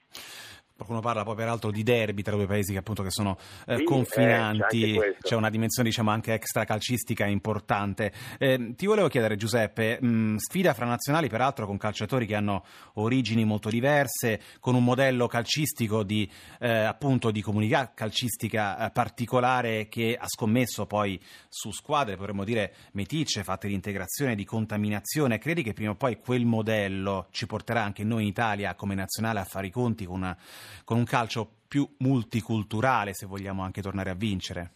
Qualcuno 0.79 1.01
parla 1.01 1.23
poi 1.23 1.35
peraltro 1.35 1.71
di 1.71 1.83
derby 1.83 2.21
tra 2.21 2.37
due 2.37 2.45
paesi 2.45 2.71
che 2.71 2.77
appunto 2.77 3.03
che 3.03 3.11
sono 3.11 3.37
eh, 3.67 3.75
sì, 3.75 3.83
confinanti, 3.83 4.93
eh, 4.95 4.99
c'è, 4.99 5.15
c'è, 5.19 5.35
una 5.35 5.49
dimensione 5.49 5.89
diciamo 5.89 6.09
anche 6.09 6.31
extra 6.31 6.63
calcistica 6.63 7.25
importante. 7.25 8.13
Eh, 8.37 8.75
ti 8.77 8.85
volevo 8.85 9.09
chiedere 9.09 9.35
Giuseppe, 9.35 10.01
mh, 10.01 10.37
sfida 10.37 10.73
fra 10.73 10.85
nazionali 10.85 11.27
peraltro 11.27 11.65
con 11.65 11.75
calciatori 11.75 12.25
che 12.25 12.35
hanno 12.35 12.63
origini 12.93 13.43
molto 13.43 13.67
diverse, 13.67 14.39
con 14.61 14.73
un 14.73 14.85
modello 14.85 15.27
calcistico 15.27 16.03
di 16.03 16.31
eh, 16.61 16.69
appunto 16.69 17.29
di 17.29 17.41
comunità 17.41 17.91
calcistica 17.93 18.85
eh, 18.85 18.91
particolare 18.91 19.89
che 19.89 20.15
ha 20.17 20.27
scommesso 20.29 20.85
poi 20.85 21.19
su 21.49 21.71
squadre, 21.71 22.15
potremmo 22.15 22.45
dire 22.45 22.73
meticce, 22.93 23.43
fatte 23.43 23.67
di 23.67 23.73
integrazione, 23.73 24.33
di 24.33 24.45
contaminazione. 24.45 25.39
Credi 25.39 25.61
che 25.61 25.73
prima 25.73 25.91
o 25.91 25.95
poi 25.95 26.21
quel 26.21 26.45
modello 26.45 27.27
ci 27.31 27.47
porterà 27.47 27.83
anche 27.83 28.05
noi 28.05 28.21
in 28.21 28.29
Italia 28.29 28.75
come 28.75 28.95
nazionale 28.95 29.41
a 29.41 29.43
fare 29.43 29.67
i 29.67 29.71
conti 29.71 30.05
con 30.05 30.19
una 30.19 30.37
con 30.83 30.97
un 30.97 31.05
calcio 31.05 31.49
più 31.67 31.87
multiculturale, 31.99 33.13
se 33.13 33.25
vogliamo 33.25 33.63
anche 33.63 33.81
tornare 33.81 34.09
a 34.09 34.15
vincere? 34.15 34.71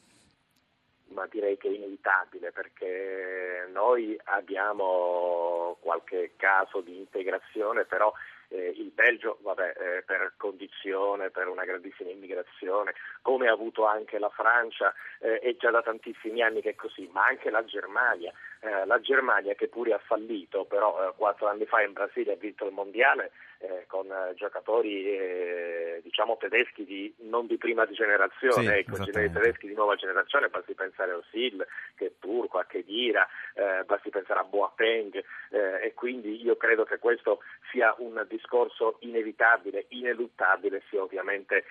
Ma 1.13 1.27
direi 1.29 1.57
che 1.57 1.67
è 1.67 1.71
inevitabile 1.71 2.51
perché 2.51 3.69
noi 3.71 4.17
abbiamo 4.25 5.77
qualche 5.79 6.33
caso 6.38 6.81
di 6.81 6.97
integrazione, 6.97 7.85
però 7.85 8.12
eh, 8.50 8.73
il 8.77 8.91
Belgio, 8.91 9.39
vabbè, 9.41 9.73
eh, 9.77 10.03
per 10.03 10.33
condizione, 10.38 11.31
per 11.31 11.47
una 11.47 11.65
grandissima 11.65 12.12
immigrazione, 12.12 12.93
come 13.21 13.47
ha 13.47 13.51
avuto 13.51 13.85
anche 13.85 14.19
la 14.19 14.29
Francia, 14.29 14.93
eh, 15.19 15.39
è 15.39 15.55
già 15.57 15.71
da 15.71 15.81
tantissimi 15.81 16.41
anni 16.41 16.62
che 16.62 16.71
è 16.71 16.75
così, 16.75 17.09
ma 17.12 17.25
anche 17.25 17.50
la 17.50 17.65
Germania. 17.65 18.31
Eh, 18.63 18.86
la 18.86 19.01
Germania 19.01 19.55
che 19.55 19.67
pure 19.67 19.91
ha 19.91 20.00
fallito, 20.00 20.63
però 20.63 21.10
eh, 21.10 21.13
quattro 21.17 21.48
anni 21.48 21.65
fa 21.65 21.82
in 21.82 21.91
Brasile 21.91 22.32
ha 22.32 22.38
vinto 22.38 22.65
il 22.65 22.72
mondiale 22.72 23.32
eh, 23.58 23.84
con 23.88 24.08
giocatori 24.36 26.01
diciamo 26.01 26.38
tedeschi 26.38 26.86
di, 26.86 27.13
non 27.29 27.46
di 27.46 27.58
prima 27.58 27.86
generazione, 27.89 28.72
sì, 28.74 28.79
ecco, 28.79 29.03
tedeschi 29.03 29.67
di 29.67 29.74
nuova 29.74 29.96
generazione, 29.96 30.50
basti 30.50 30.74
pensare 30.74 31.12
a 31.12 31.17
Osil, 31.17 31.65
che 31.96 32.05
è 32.08 32.12
turco, 32.20 32.58
a 32.58 32.65
Kedira, 32.65 33.27
basti 33.86 34.10
pensare 34.10 34.41
a 34.41 34.43
Boateng 34.43 35.24
e 35.50 35.93
quindi 35.93 36.43
io 36.43 36.58
credo 36.58 36.84
che 36.84 37.00
questo 37.00 37.39
sia 37.72 37.96
un 38.00 38.25
discorso 38.27 38.98
inevitabile, 39.00 39.86
ineluttabile, 39.89 40.84
sia 40.89 41.01
ovviamente 41.01 41.63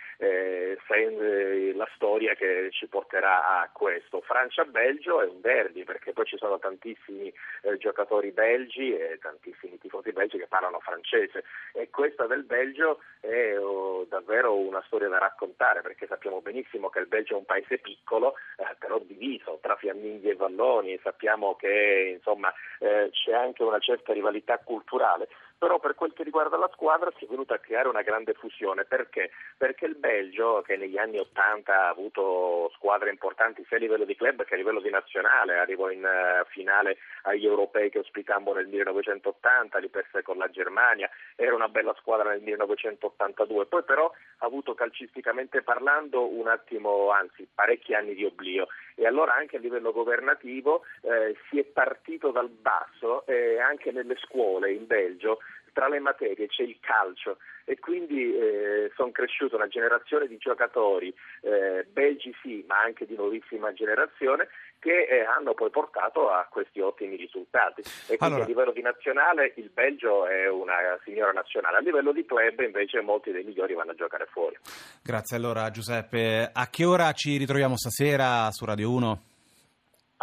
la 1.74 1.88
storia 1.94 2.34
che 2.34 2.68
ci 2.70 2.86
porterà 2.86 3.60
a 3.60 3.70
questo. 3.70 4.22
Francia-Belgio 4.22 5.20
è 5.20 5.26
un 5.26 5.42
derby 5.42 5.84
perché 5.84 6.12
poi 6.12 6.24
ci 6.24 6.38
sono 6.38 6.58
tantissimi 6.82 7.32
eh, 7.62 7.76
giocatori 7.78 8.32
belgi 8.32 8.94
e 8.94 9.18
tantissimi 9.20 9.78
tifosi 9.78 10.12
belgi 10.12 10.36
che 10.36 10.48
parlano 10.48 10.80
francese. 10.80 11.44
e 11.72 11.88
questa 11.90 12.26
del 12.26 12.42
Belgio 12.42 13.00
è 13.20 13.56
oh, 13.56 14.04
davvero 14.08 14.56
una 14.56 14.82
storia 14.86 15.08
da 15.08 15.18
raccontare 15.18 15.80
perché 15.80 16.06
sappiamo 16.06 16.40
benissimo 16.40 16.90
che 16.90 16.98
il 16.98 17.06
Belgio 17.06 17.34
è 17.34 17.38
un 17.38 17.44
paese 17.44 17.78
piccolo 17.78 18.34
eh, 18.56 18.74
però 18.78 18.98
diviso 18.98 19.58
tra 19.62 19.76
fiamminghi 19.76 20.30
e 20.30 20.34
valloni 20.34 20.94
e 20.94 21.00
sappiamo 21.02 21.54
che 21.54 22.14
insomma, 22.16 22.52
eh, 22.80 23.10
c'è 23.12 23.32
anche 23.32 23.62
una 23.62 23.78
certa 23.78 24.12
rivalità 24.12 24.58
culturale 24.58 25.28
però 25.62 25.78
per 25.78 25.94
quel 25.94 26.12
che 26.12 26.24
riguarda 26.24 26.56
la 26.56 26.68
squadra 26.72 27.12
si 27.16 27.24
è 27.24 27.28
venuta 27.28 27.54
a 27.54 27.58
creare 27.58 27.86
una 27.86 28.02
grande 28.02 28.32
fusione. 28.34 28.84
Perché? 28.84 29.30
Perché 29.56 29.86
il 29.86 29.94
Belgio, 29.94 30.60
che 30.62 30.76
negli 30.76 30.98
anni 30.98 31.18
Ottanta 31.18 31.84
ha 31.84 31.88
avuto 31.88 32.68
squadre 32.74 33.10
importanti 33.10 33.64
sia 33.68 33.76
a 33.76 33.80
livello 33.80 34.04
di 34.04 34.16
club 34.16 34.42
che 34.42 34.54
a 34.54 34.56
livello 34.56 34.80
di 34.80 34.90
nazionale, 34.90 35.58
arrivò 35.58 35.88
in 35.88 36.02
uh, 36.02 36.44
finale 36.72 36.96
agli 37.24 37.44
europei 37.44 37.90
che 37.90 37.98
ospitammo 37.98 38.52
nel 38.54 38.66
1980, 38.66 39.78
li 39.78 39.88
perse 39.88 40.22
con 40.22 40.38
la 40.38 40.48
Germania, 40.48 41.08
era 41.36 41.54
una 41.54 41.68
bella 41.68 41.94
squadra 41.98 42.30
nel 42.30 42.40
1982, 42.40 43.66
poi 43.66 43.84
però 43.84 44.10
ha 44.38 44.46
avuto 44.46 44.74
calcisticamente 44.74 45.62
parlando 45.62 46.26
un 46.26 46.48
attimo, 46.48 47.10
anzi 47.10 47.46
parecchi 47.54 47.94
anni 47.94 48.14
di 48.14 48.24
oblio. 48.24 48.66
E 48.94 49.06
allora 49.06 49.34
anche 49.34 49.56
a 49.56 49.60
livello 49.60 49.92
governativo 49.92 50.82
eh, 51.02 51.36
si 51.48 51.58
è 51.58 51.64
partito 51.64 52.30
dal 52.30 52.48
basso 52.48 53.24
e 53.26 53.60
anche 53.60 53.92
nelle 53.92 54.16
scuole 54.16 54.72
in 54.72 54.86
Belgio 54.86 55.38
tra 55.72 55.88
le 55.88 56.00
materie 56.00 56.46
c'è 56.46 56.62
il 56.62 56.78
calcio 56.80 57.38
e 57.64 57.78
quindi 57.78 58.34
eh, 58.34 58.90
sono 58.94 59.10
cresciuta 59.10 59.56
una 59.56 59.68
generazione 59.68 60.26
di 60.26 60.36
giocatori 60.36 61.14
eh, 61.42 61.86
belgi 61.90 62.34
sì, 62.42 62.64
ma 62.66 62.80
anche 62.80 63.06
di 63.06 63.14
nuovissima 63.14 63.72
generazione 63.72 64.48
che 64.78 65.06
eh, 65.08 65.24
hanno 65.24 65.54
poi 65.54 65.70
portato 65.70 66.28
a 66.28 66.46
questi 66.50 66.80
ottimi 66.80 67.16
risultati. 67.16 67.82
E 68.08 68.16
quindi 68.16 68.24
allora... 68.24 68.44
a 68.44 68.46
livello 68.46 68.72
di 68.72 68.82
nazionale 68.82 69.52
il 69.56 69.70
Belgio 69.72 70.26
è 70.26 70.48
una 70.48 70.74
signora 71.04 71.30
nazionale, 71.30 71.76
a 71.76 71.80
livello 71.80 72.12
di 72.12 72.24
club 72.24 72.60
invece 72.60 73.00
molti 73.00 73.30
dei 73.30 73.44
migliori 73.44 73.74
vanno 73.74 73.92
a 73.92 73.94
giocare 73.94 74.26
fuori. 74.30 74.56
Grazie 75.02 75.36
allora 75.36 75.70
Giuseppe. 75.70 76.50
A 76.52 76.68
che 76.68 76.84
ora 76.84 77.12
ci 77.12 77.36
ritroviamo 77.36 77.76
stasera 77.76 78.50
su 78.50 78.64
Radio 78.64 78.90
1? 78.90 79.31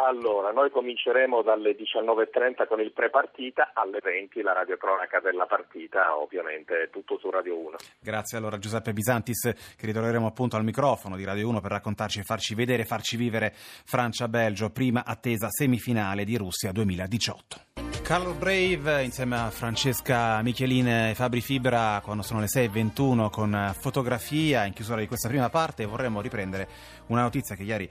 Allora, 0.01 0.51
noi 0.51 0.71
cominceremo 0.71 1.41
dalle 1.41 1.75
19.30 1.75 2.67
con 2.67 2.79
il 2.79 2.93
pre-partita, 2.93 3.71
alle 3.73 3.99
20 4.01 4.41
la 4.41 4.53
radiocronaca 4.53 5.19
della 5.19 5.45
partita, 5.45 6.17
ovviamente 6.17 6.89
tutto 6.89 7.17
su 7.19 7.29
Radio 7.29 7.57
1. 7.57 7.75
Grazie 7.99 8.37
allora 8.37 8.57
Giuseppe 8.57 8.93
Bisantis, 8.93 9.41
che 9.75 9.85
ritroveremo 9.85 10.25
appunto 10.25 10.55
al 10.55 10.63
microfono 10.63 11.17
di 11.17 11.25
Radio 11.25 11.49
1 11.49 11.59
per 11.59 11.71
raccontarci 11.71 12.19
e 12.19 12.23
farci 12.23 12.55
vedere, 12.55 12.85
farci 12.85 13.17
vivere 13.17 13.51
Francia-Belgio, 13.53 14.69
prima 14.69 15.03
attesa 15.05 15.49
semifinale 15.49 16.23
di 16.23 16.37
Russia 16.37 16.71
2018. 16.71 17.57
Carlo 18.01 18.33
Brave 18.33 19.03
insieme 19.03 19.37
a 19.37 19.49
Francesca 19.49 20.41
Michelin 20.41 20.87
e 20.87 21.13
Fabri 21.13 21.41
Fibra 21.41 21.99
quando 22.01 22.23
sono 22.23 22.39
le 22.39 22.47
6.21 22.47 23.29
con 23.29 23.75
fotografia 23.77 24.63
in 24.63 24.73
chiusura 24.73 24.99
di 24.99 25.07
questa 25.07 25.27
prima 25.27 25.49
parte 25.49 25.85
vorremmo 25.85 26.21
riprendere 26.21 26.67
una 27.07 27.21
notizia 27.21 27.55
che 27.55 27.63
ieri 27.63 27.87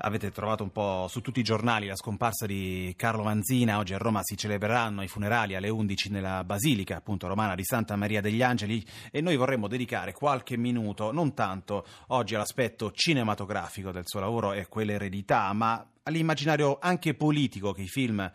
Avete 0.00 0.30
trovato 0.30 0.62
un 0.62 0.70
po' 0.70 1.06
su 1.08 1.22
tutti 1.22 1.40
i 1.40 1.42
giornali 1.42 1.86
la 1.86 1.96
scomparsa 1.96 2.44
di 2.44 2.92
Carlo 2.98 3.22
Manzina. 3.22 3.78
Oggi 3.78 3.94
a 3.94 3.98
Roma 3.98 4.20
si 4.22 4.36
celebreranno 4.36 5.02
i 5.02 5.08
funerali 5.08 5.54
alle 5.54 5.70
11 5.70 6.10
nella 6.10 6.44
Basilica 6.44 6.96
appunto 6.96 7.26
romana 7.26 7.54
di 7.54 7.64
Santa 7.64 7.96
Maria 7.96 8.20
degli 8.20 8.42
Angeli 8.42 8.84
e 9.10 9.22
noi 9.22 9.36
vorremmo 9.36 9.68
dedicare 9.68 10.12
qualche 10.12 10.58
minuto 10.58 11.12
non 11.12 11.32
tanto 11.32 11.86
oggi 12.08 12.34
all'aspetto 12.34 12.92
cinematografico 12.92 13.90
del 13.90 14.02
suo 14.04 14.20
lavoro 14.20 14.52
e 14.52 14.66
quell'eredità, 14.68 15.50
ma 15.54 15.82
all'immaginario 16.02 16.76
anche 16.78 17.14
politico 17.14 17.72
che 17.72 17.82
i 17.82 17.88
film 17.88 18.30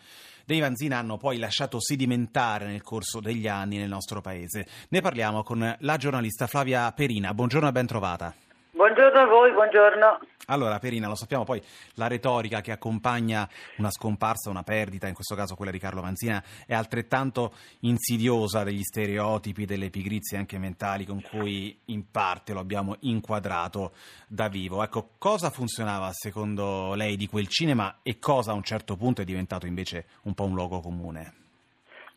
dei 0.46 0.60
Vanzina 0.60 0.98
hanno 0.98 1.18
poi 1.18 1.38
lasciato 1.38 1.80
sedimentare 1.80 2.66
nel 2.66 2.82
corso 2.82 3.20
degli 3.20 3.48
anni 3.48 3.78
nel 3.78 3.88
nostro 3.88 4.20
paese. 4.20 4.68
Ne 4.90 5.02
parliamo 5.02 5.44
con 5.44 5.76
la 5.78 5.98
giornalista 5.98 6.48
Flavia 6.48 6.92
Perina. 6.92 7.36
Buongiorno 7.36 7.68
e 7.68 7.72
ben 7.72 7.86
trovata. 7.86 8.34
Buongiorno 8.82 9.20
a 9.20 9.26
voi, 9.28 9.52
buongiorno. 9.52 10.20
Allora, 10.48 10.80
Perina, 10.80 11.08
lo 11.08 11.14
sappiamo 11.14 11.44
poi, 11.44 11.62
la 11.94 12.08
retorica 12.08 12.62
che 12.62 12.72
accompagna 12.72 13.48
una 13.78 13.92
scomparsa, 13.92 14.50
una 14.50 14.64
perdita, 14.64 15.08
in 15.08 15.14
questo 15.14 15.36
caso 15.36 15.54
quella 15.54 15.70
di 15.70 15.78
Carlo 15.78 16.02
Manzina, 16.02 16.44
è 16.66 16.74
altrettanto 16.74 17.54
insidiosa 17.82 18.64
degli 18.64 18.82
stereotipi, 18.82 19.66
delle 19.66 19.92
pigrizie 19.92 20.40
anche 20.40 20.58
mentali 20.58 21.06
con 21.06 21.22
cui 21.22 21.80
in 21.86 22.10
parte 22.10 22.54
lo 22.54 22.60
abbiamo 22.60 22.96
inquadrato 23.02 23.92
da 24.28 24.48
vivo. 24.48 24.82
Ecco, 24.82 25.12
cosa 25.20 25.52
funzionava 25.52 26.10
secondo 26.12 26.96
lei 26.96 27.18
di 27.18 27.28
quel 27.28 27.48
cinema 27.48 28.00
e 28.02 28.18
cosa 28.18 28.50
a 28.50 28.56
un 28.56 28.64
certo 28.64 28.96
punto 28.96 29.22
è 29.22 29.26
diventato 29.26 29.68
invece 29.68 30.08
un 30.24 30.34
po' 30.34 30.46
un 30.46 30.56
luogo 30.56 30.80
comune? 30.80 31.41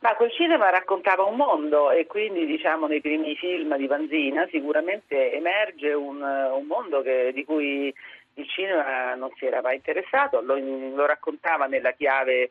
Ma 0.04 0.16
quel 0.16 0.30
cinema 0.32 0.68
raccontava 0.68 1.24
un 1.24 1.34
mondo 1.34 1.90
e 1.90 2.06
quindi 2.06 2.44
diciamo 2.44 2.86
nei 2.86 3.00
primi 3.00 3.34
film 3.36 3.74
di 3.78 3.86
Vanzina 3.86 4.46
sicuramente 4.50 5.32
emerge 5.32 5.94
un, 5.94 6.20
un 6.20 6.66
mondo 6.66 7.00
che, 7.00 7.30
di 7.32 7.42
cui 7.42 7.90
il 8.34 8.48
cinema 8.50 9.14
non 9.14 9.30
si 9.36 9.46
era 9.46 9.62
mai 9.62 9.76
interessato, 9.76 10.42
lo, 10.42 10.58
lo 10.58 11.06
raccontava 11.06 11.64
nella 11.64 11.92
chiave 11.92 12.50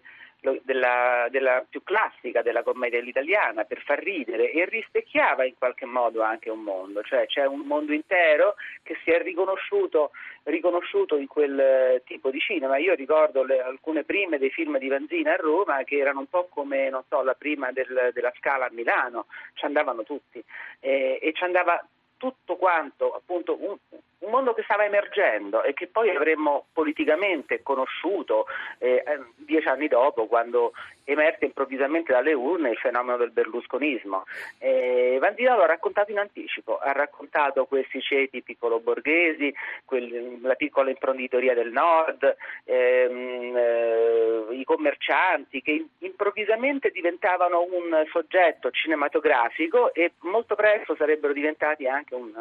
della, 0.64 1.28
della, 1.30 1.66
più 1.68 1.84
classica 1.84 2.42
della 2.42 2.64
commedia 2.64 3.00
italiana 3.00 3.64
per 3.64 3.82
far 3.82 4.00
ridere 4.00 4.52
e 4.52 4.66
rispecchiava 4.66 5.46
in 5.46 5.56
qualche 5.58 5.86
modo 5.86 6.22
anche 6.22 6.50
un 6.50 6.62
mondo, 6.62 7.02
cioè 7.02 7.26
c'è 7.28 7.46
un 7.46 7.62
mondo 7.62 7.94
intero 7.94 8.56
che 8.82 8.98
si 9.04 9.12
è 9.12 9.22
riconosciuto, 9.22 10.12
riconosciuto 10.44 11.16
in 11.16 11.28
quel 11.28 12.02
tipo 12.06 12.30
di 12.30 12.40
cinema. 12.40 12.78
Io 12.78 12.94
ricordo 12.94 13.44
le, 13.44 13.62
alcune 13.62 14.04
prime 14.04 14.38
dei 14.38 14.50
film 14.50 14.78
di 14.78 14.88
Vanzina 14.88 15.34
a 15.34 15.38
Roma 15.38 15.84
che 15.84 15.98
erano 15.98 16.20
un 16.20 16.28
po' 16.28 16.48
come 16.50 16.92
so, 17.08 17.24
la 17.24 17.36
prima 17.36 17.72
del, 17.72 18.12
della 18.14 18.34
Scala 18.38 18.66
a 18.66 18.72
Milano, 18.72 19.28
ci 19.54 19.66
andavano 19.66 20.04
tutti 20.04 20.44
eh, 20.80 21.20
e 21.22 21.32
ci 21.34 21.44
andava 21.44 21.84
tutto 22.18 22.56
quanto 22.56 23.14
appunto 23.14 23.58
un, 23.60 23.78
un 24.24 24.32
mondo 24.32 24.54
che 24.54 24.64
stava 24.64 24.86
emergendo 24.86 25.64
e 25.64 25.74
che 25.74 25.88
poi 25.88 26.10
avremmo 26.10 26.66
politicamente 26.74 27.62
conosciuto 27.62 28.46
eh, 28.80 29.04
eh, 29.06 29.20
dieci 29.36 29.68
anni 29.68 29.88
dopo 29.88 30.28
quando 30.28 30.72
emerge 31.06 31.46
improvvisamente 31.46 32.14
dalle 32.14 32.34
urne 32.34 32.72
il 32.72 32.78
fenomeno 32.78 33.18
del 33.18 33.32
berlusconismo. 33.32 34.24
Eh, 34.60 35.18
Vandina 35.20 35.56
lo 35.56 35.64
ha 35.64 35.68
raccontato 35.68 36.12
in 36.12 36.20
anticipo, 36.20 36.78
ha 36.78 36.92
raccontato 36.92 37.66
questi 37.66 38.02
ceti 38.02 38.42
piccolo-borghesi, 38.42 39.54
quel, 39.86 40.40
la 40.42 40.56
piccola 40.56 40.90
imprenditoria 40.90 41.54
del 41.54 41.72
nord, 41.72 42.36
ehm, 42.64 43.56
eh, 43.56 44.46
i 44.52 44.64
commercianti 44.64 45.62
che 45.62 45.86
improvvisamente 46.00 46.90
diventavano 46.90 47.66
un 47.70 48.06
soggetto 48.10 48.72
cinematografico 48.72 49.94
e 49.94 50.14
molto 50.20 50.56
presto 50.56 50.96
sarebbero 50.96 51.34
diventati 51.34 51.88
anche 51.88 52.16
un 52.16 52.32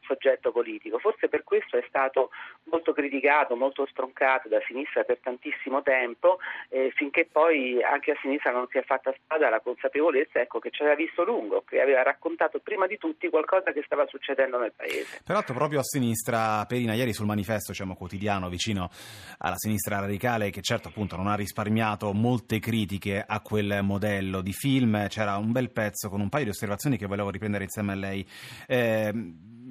soggetto 0.00 0.50
politico. 0.50 0.98
Forse 0.98 1.27
per 1.28 1.44
questo 1.44 1.76
è 1.76 1.84
stato 1.88 2.30
molto 2.64 2.92
criticato, 2.92 3.56
molto 3.56 3.86
stroncato 3.86 4.48
da 4.48 4.60
sinistra 4.66 5.02
per 5.02 5.18
tantissimo 5.22 5.82
tempo, 5.82 6.38
eh, 6.68 6.92
finché 6.94 7.28
poi 7.30 7.82
anche 7.82 8.12
a 8.12 8.18
sinistra 8.20 8.52
non 8.52 8.66
si 8.70 8.78
è 8.78 8.82
fatta 8.82 9.12
spada 9.16 9.48
la 9.48 9.60
consapevolezza 9.60 10.40
ecco, 10.40 10.58
che 10.58 10.70
ci 10.70 10.82
aveva 10.82 10.96
visto 10.96 11.24
lungo, 11.24 11.62
che 11.66 11.80
aveva 11.80 12.02
raccontato 12.02 12.60
prima 12.60 12.86
di 12.86 12.98
tutti 12.98 13.28
qualcosa 13.28 13.72
che 13.72 13.82
stava 13.84 14.06
succedendo 14.06 14.58
nel 14.58 14.72
paese. 14.74 15.20
Peraltro 15.24 15.54
proprio 15.54 15.80
a 15.80 15.84
sinistra, 15.84 16.64
Perina, 16.66 16.94
ieri 16.94 17.12
sul 17.12 17.26
manifesto 17.26 17.72
diciamo, 17.72 17.96
quotidiano 17.96 18.48
vicino 18.48 18.90
alla 19.38 19.56
sinistra 19.56 20.00
radicale, 20.00 20.50
che 20.50 20.62
certo 20.62 20.88
appunto 20.88 21.16
non 21.16 21.26
ha 21.26 21.34
risparmiato 21.34 22.12
molte 22.12 22.58
critiche 22.58 23.24
a 23.26 23.40
quel 23.40 23.80
modello 23.82 24.40
di 24.40 24.52
film, 24.52 25.08
c'era 25.08 25.36
un 25.36 25.52
bel 25.52 25.70
pezzo 25.70 26.08
con 26.08 26.20
un 26.20 26.28
paio 26.28 26.44
di 26.44 26.50
osservazioni 26.50 26.96
che 26.96 27.06
volevo 27.06 27.30
riprendere 27.30 27.64
insieme 27.64 27.92
a 27.92 27.96
lei. 27.96 28.26
Eh, 28.66 29.12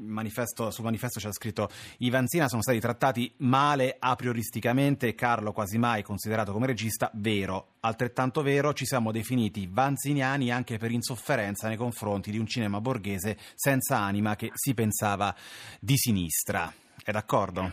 manifesto, 0.08 0.72
sul 0.72 0.84
manifesto 0.84 1.20
c'è 1.20 1.32
scritto 1.32 1.70
i 2.00 2.10
Vanzina 2.10 2.48
sono 2.48 2.62
stati 2.62 2.80
trattati 2.80 3.34
male 3.38 3.96
a 4.00 4.16
prioristicamente, 4.16 5.14
Carlo 5.16 5.52
quasi 5.52 5.78
mai 5.78 6.04
considerato 6.04 6.52
come 6.52 6.68
regista, 6.68 7.12
vero. 7.14 7.76
Altrettanto 7.82 8.42
vero, 8.42 8.74
ci 8.74 8.86
siamo 8.86 9.12
definiti 9.12 9.68
vanziniani 9.72 10.52
anche 10.52 10.78
per 10.78 10.92
insofferenza 10.92 11.68
nei 11.68 11.78
confronti 11.78 12.32
di 12.32 12.38
un 12.38 12.48
cinema 12.48 12.82
borghese 12.82 13.38
senza 13.54 13.98
anima 13.98 14.36
che 14.36 14.52
si 14.54 14.74
pensava 14.74 15.34
di 15.80 15.96
sinistra. 15.96 16.72
È 17.04 17.12
d'accordo? 17.12 17.72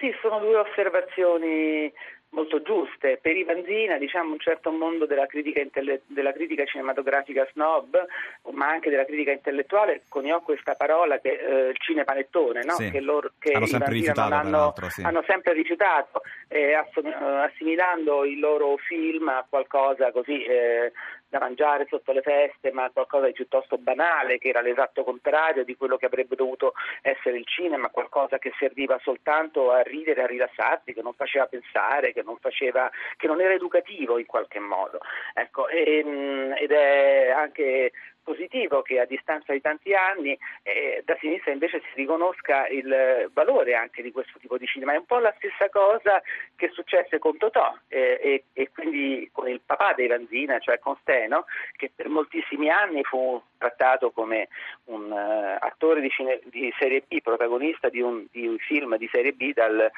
Sì, 0.00 0.12
sono 0.20 0.38
due 0.38 0.56
osservazioni 0.56 1.92
molto 2.34 2.60
giuste. 2.60 3.18
Per 3.22 3.36
Ivanzina 3.36 3.96
diciamo 3.96 4.32
un 4.32 4.38
certo 4.38 4.70
mondo 4.70 5.06
della 5.06 5.26
critica, 5.26 5.60
intelle- 5.60 6.02
della 6.06 6.32
critica, 6.32 6.64
cinematografica 6.64 7.48
snob, 7.52 8.04
ma 8.52 8.68
anche 8.68 8.90
della 8.90 9.04
critica 9.04 9.30
intellettuale, 9.30 10.02
coniò 10.08 10.42
questa 10.42 10.74
parola 10.74 11.18
che 11.20 11.30
eh, 11.30 11.68
il 11.70 11.78
cinepanettone, 11.78 12.64
no? 12.64 12.74
sì. 12.74 12.90
che, 12.90 13.00
loro, 13.00 13.30
che 13.38 13.52
hanno 13.52 13.66
sempre 13.66 13.92
rifiutato, 13.92 14.34
hanno, 14.34 14.74
sì. 14.88 15.02
hanno, 15.02 15.22
sempre 15.26 15.52
rifiutato 15.52 16.22
eh, 16.48 16.74
assimilando 16.74 18.24
i 18.24 18.38
loro 18.38 18.76
film 18.76 19.28
a 19.28 19.46
qualcosa 19.48 20.10
così 20.10 20.44
eh, 20.44 20.92
da 21.34 21.40
mangiare 21.40 21.86
sotto 21.88 22.12
le 22.12 22.22
feste, 22.22 22.70
ma 22.70 22.88
qualcosa 22.90 23.26
di 23.26 23.32
piuttosto 23.32 23.76
banale, 23.76 24.38
che 24.38 24.50
era 24.50 24.60
l'esatto 24.60 25.02
contrario 25.02 25.64
di 25.64 25.76
quello 25.76 25.96
che 25.96 26.06
avrebbe 26.06 26.36
dovuto 26.36 26.74
essere 27.02 27.38
il 27.38 27.46
cinema, 27.46 27.88
qualcosa 27.88 28.38
che 28.38 28.52
serviva 28.56 29.00
soltanto 29.02 29.72
a 29.72 29.82
ridere, 29.82 30.22
a 30.22 30.26
rilassarsi, 30.26 30.92
che 30.92 31.02
non 31.02 31.12
faceva 31.14 31.46
pensare, 31.46 32.12
che 32.12 32.22
non, 32.22 32.36
faceva, 32.38 32.88
che 33.16 33.26
non 33.26 33.40
era 33.40 33.52
educativo 33.52 34.18
in 34.18 34.26
qualche 34.26 34.60
modo. 34.60 35.00
Ecco, 35.34 35.66
e, 35.66 36.54
ed 36.56 36.70
è 36.70 37.30
anche 37.30 37.90
positivo 38.24 38.82
che 38.82 38.98
a 38.98 39.04
distanza 39.04 39.52
di 39.52 39.60
tanti 39.60 39.94
anni 39.94 40.36
eh, 40.62 41.02
da 41.04 41.16
sinistra 41.20 41.52
invece 41.52 41.80
si 41.80 41.92
riconosca 41.94 42.66
il 42.66 43.30
valore 43.32 43.74
anche 43.74 44.02
di 44.02 44.10
questo 44.10 44.38
tipo 44.40 44.58
di 44.58 44.66
cinema. 44.66 44.94
È 44.94 44.96
un 44.96 45.06
po' 45.06 45.18
la 45.18 45.32
stessa 45.36 45.68
cosa 45.68 46.20
che 46.56 46.70
successe 46.70 47.18
con 47.18 47.36
Totò 47.36 47.76
eh, 47.88 48.18
e, 48.20 48.44
e, 48.52 48.70
quindi 48.72 49.28
con 49.30 49.48
il 49.48 49.60
papà 49.64 49.92
dei 49.92 50.08
Vanzina, 50.08 50.58
cioè 50.58 50.78
con 50.78 50.96
Steno, 51.02 51.44
che 51.76 51.92
per 51.94 52.08
moltissimi 52.08 52.70
anni 52.70 53.04
fu 53.04 53.40
trattato 53.58 54.10
come 54.10 54.48
un 54.84 55.10
uh, 55.10 55.64
attore 55.64 56.00
di, 56.00 56.10
cine, 56.10 56.40
di, 56.44 56.72
serie 56.78 57.04
B, 57.06 57.20
protagonista 57.20 57.88
di 57.88 58.00
un, 58.00 58.24
di 58.30 58.46
un 58.46 58.58
film 58.58 58.96
di 58.96 59.08
serie 59.12 59.32
B 59.32 59.52
dal, 59.52 59.90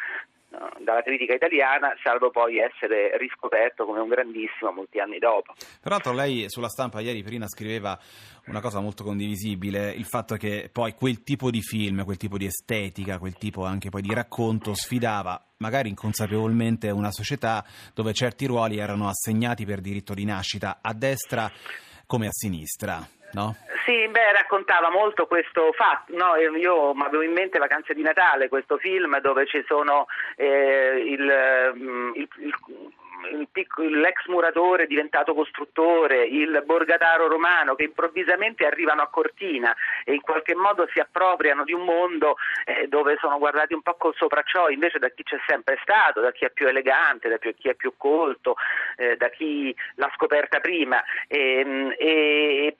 dalla 0.48 1.02
critica 1.02 1.34
italiana, 1.34 1.94
salvo 2.02 2.30
poi 2.30 2.58
essere 2.58 3.16
riscoperto 3.18 3.84
come 3.84 4.00
un 4.00 4.08
grandissimo 4.08 4.70
molti 4.72 5.00
anni 5.00 5.18
dopo. 5.18 5.54
Peraltro 5.82 6.12
lei 6.12 6.48
sulla 6.48 6.68
stampa 6.68 7.00
ieri 7.00 7.22
prima 7.22 7.46
scriveva 7.48 7.98
una 8.46 8.60
cosa 8.60 8.80
molto 8.80 9.02
condivisibile, 9.04 9.90
il 9.90 10.04
fatto 10.04 10.36
che 10.36 10.70
poi 10.72 10.94
quel 10.94 11.22
tipo 11.22 11.50
di 11.50 11.60
film, 11.60 12.04
quel 12.04 12.16
tipo 12.16 12.38
di 12.38 12.46
estetica, 12.46 13.18
quel 13.18 13.36
tipo 13.36 13.64
anche 13.64 13.90
poi 13.90 14.02
di 14.02 14.14
racconto 14.14 14.74
sfidava 14.74 15.40
magari 15.58 15.88
inconsapevolmente 15.88 16.90
una 16.90 17.10
società 17.10 17.64
dove 17.94 18.12
certi 18.12 18.46
ruoli 18.46 18.78
erano 18.78 19.08
assegnati 19.08 19.64
per 19.64 19.80
diritto 19.80 20.14
di 20.14 20.24
nascita 20.24 20.78
a 20.82 20.92
destra 20.92 21.50
come 22.06 22.26
a 22.26 22.30
sinistra, 22.30 23.04
no? 23.36 23.54
Sì, 23.84 24.08
beh, 24.08 24.32
raccontava 24.32 24.90
molto 24.90 25.26
questo 25.26 25.72
fatto. 25.72 26.16
No, 26.16 26.34
io 26.36 26.90
avevo 26.90 27.22
in 27.22 27.32
mente 27.32 27.58
Vacanze 27.58 27.92
di 27.92 28.02
Natale, 28.02 28.48
questo 28.48 28.78
film 28.78 29.20
dove 29.20 29.46
ci 29.46 29.62
sono 29.68 30.06
eh, 30.36 31.04
il, 31.06 31.72
mm, 31.76 32.12
il, 32.14 32.28
il 33.30 33.48
l'ex 33.90 34.26
muratore 34.26 34.86
diventato 34.86 35.34
costruttore, 35.34 36.24
il 36.24 36.62
borgataro 36.64 37.28
romano 37.28 37.74
che 37.74 37.84
improvvisamente 37.84 38.66
arrivano 38.66 39.02
a 39.02 39.08
Cortina 39.08 39.74
e 40.04 40.14
in 40.14 40.20
qualche 40.20 40.54
modo 40.54 40.86
si 40.92 41.00
appropriano 41.00 41.64
di 41.64 41.72
un 41.72 41.84
mondo 41.84 42.36
eh, 42.64 42.86
dove 42.88 43.16
sono 43.20 43.38
guardati 43.38 43.74
un 43.74 43.82
po' 43.82 43.94
col 43.94 44.14
sopracciò 44.14 44.68
invece 44.68 44.98
da 44.98 45.08
chi 45.08 45.22
c'è 45.22 45.38
sempre 45.46 45.78
stato, 45.82 46.20
da 46.20 46.32
chi 46.32 46.44
è 46.44 46.50
più 46.50 46.66
elegante, 46.66 47.28
da 47.28 47.38
chi 47.38 47.68
è 47.68 47.74
più 47.74 47.94
colto, 47.96 48.56
eh, 48.96 49.16
da 49.16 49.28
chi 49.28 49.74
l'ha 49.94 50.10
scoperta 50.14 50.60
prima 50.60 51.02
e, 51.26 51.94
e, 51.98 52.76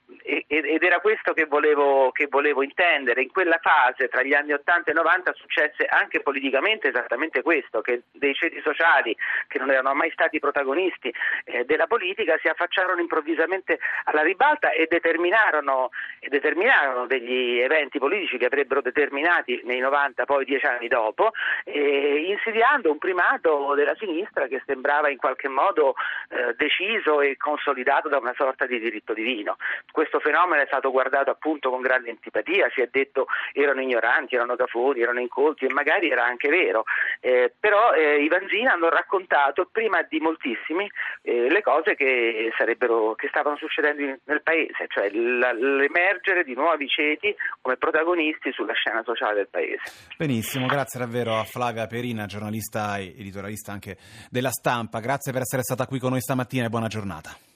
ed 0.47 0.83
era 0.83 0.99
questo 0.99 1.33
che 1.33 1.45
volevo, 1.45 2.11
che 2.11 2.27
volevo 2.27 2.63
intendere. 2.63 3.21
In 3.21 3.31
quella 3.31 3.59
fase 3.61 4.07
tra 4.07 4.23
gli 4.23 4.33
anni 4.33 4.53
80 4.53 4.91
e 4.91 4.93
90 4.93 5.33
successe 5.33 5.85
anche 5.85 6.21
politicamente 6.21 6.89
esattamente 6.89 7.41
questo, 7.41 7.81
che 7.81 8.03
dei 8.11 8.33
ceti 8.33 8.59
sociali 8.61 9.15
che 9.47 9.59
non 9.59 9.71
erano 9.71 9.93
mai 9.93 10.11
stati 10.11 10.26
protagonisti 10.39 11.13
eh, 11.45 11.65
della 11.65 11.87
politica 11.87 12.37
si 12.41 12.47
affacciarono 12.47 13.01
improvvisamente 13.01 13.79
alla 14.05 14.21
ribalta 14.21 14.71
e 14.71 14.87
determinarono, 14.89 15.89
e 16.19 16.29
determinarono, 16.29 17.07
degli 17.07 17.59
eventi 17.59 17.99
politici 17.99 18.37
che 18.37 18.45
avrebbero 18.45 18.81
determinati 18.81 19.61
nei 19.63 19.79
90 19.79 20.25
poi 20.25 20.45
dieci 20.45 20.65
anni 20.65 20.87
dopo, 20.87 21.31
eh, 21.63 22.25
insidiando 22.27 22.91
un 22.91 22.97
primato 22.97 23.73
della 23.75 23.95
sinistra 23.95 24.47
che 24.47 24.61
sembrava 24.65 25.09
in 25.09 25.17
qualche 25.17 25.47
modo 25.47 25.95
eh, 26.29 26.53
deciso 26.55 27.21
e 27.21 27.37
consolidato 27.37 28.09
da 28.09 28.17
una 28.17 28.33
sorta 28.35 28.65
di 28.65 28.79
diritto 28.79 29.13
divino. 29.13 29.57
Questo 29.91 30.19
fenomeno 30.19 30.61
è 30.61 30.65
stato 30.65 30.91
guardato 30.91 31.31
appunto 31.31 31.69
con 31.69 31.81
grande 31.81 32.09
antipatia, 32.09 32.69
si 32.73 32.81
è 32.81 32.87
detto 32.91 33.27
erano 33.53 33.81
ignoranti, 33.81 34.35
erano 34.35 34.55
cafoni, 34.55 35.01
erano 35.01 35.19
incolti 35.19 35.65
e 35.65 35.73
magari 35.73 36.09
era 36.09 36.25
anche 36.25 36.49
vero, 36.49 36.83
eh, 37.19 37.53
però 37.59 37.93
eh, 37.93 38.21
i 38.21 38.27
Vanzina 38.27 38.73
hanno 38.73 38.89
raccontato 38.89 39.67
prima 39.71 40.01
di 40.03 40.16
moltissimi 40.19 40.89
eh, 41.21 41.49
le 41.49 41.61
cose 41.61 41.95
che, 41.95 42.51
che, 42.55 43.27
stavano 43.29 43.57
succedendo 43.57 44.19
nel 44.25 44.41
paese, 44.41 44.85
cioè 44.87 45.09
l'emergere 45.09 46.43
di 46.43 46.53
nuovi 46.53 46.87
ceti 46.87 47.35
come 47.61 47.77
protagonisti 47.77 48.51
sulla 48.51 48.73
scena 48.73 49.03
sociale 49.03 49.35
del 49.35 49.47
paese. 49.49 49.83
Benissimo, 50.17 50.67
grazie 50.67 50.99
davvero 50.99 51.37
a 51.37 51.43
Flavia 51.43 51.87
Perina, 51.87 52.25
giornalista 52.25 52.97
e 52.97 53.13
editorialista 53.17 53.71
anche 53.71 53.97
della 54.29 54.51
stampa, 54.51 54.99
grazie 54.99 55.31
per 55.31 55.41
essere 55.41 55.63
stata 55.63 55.85
qui 55.85 55.99
con 55.99 56.11
noi 56.11 56.21
stamattina 56.21 56.65
e 56.65 56.69
buona 56.69 56.87
giornata. 56.87 57.55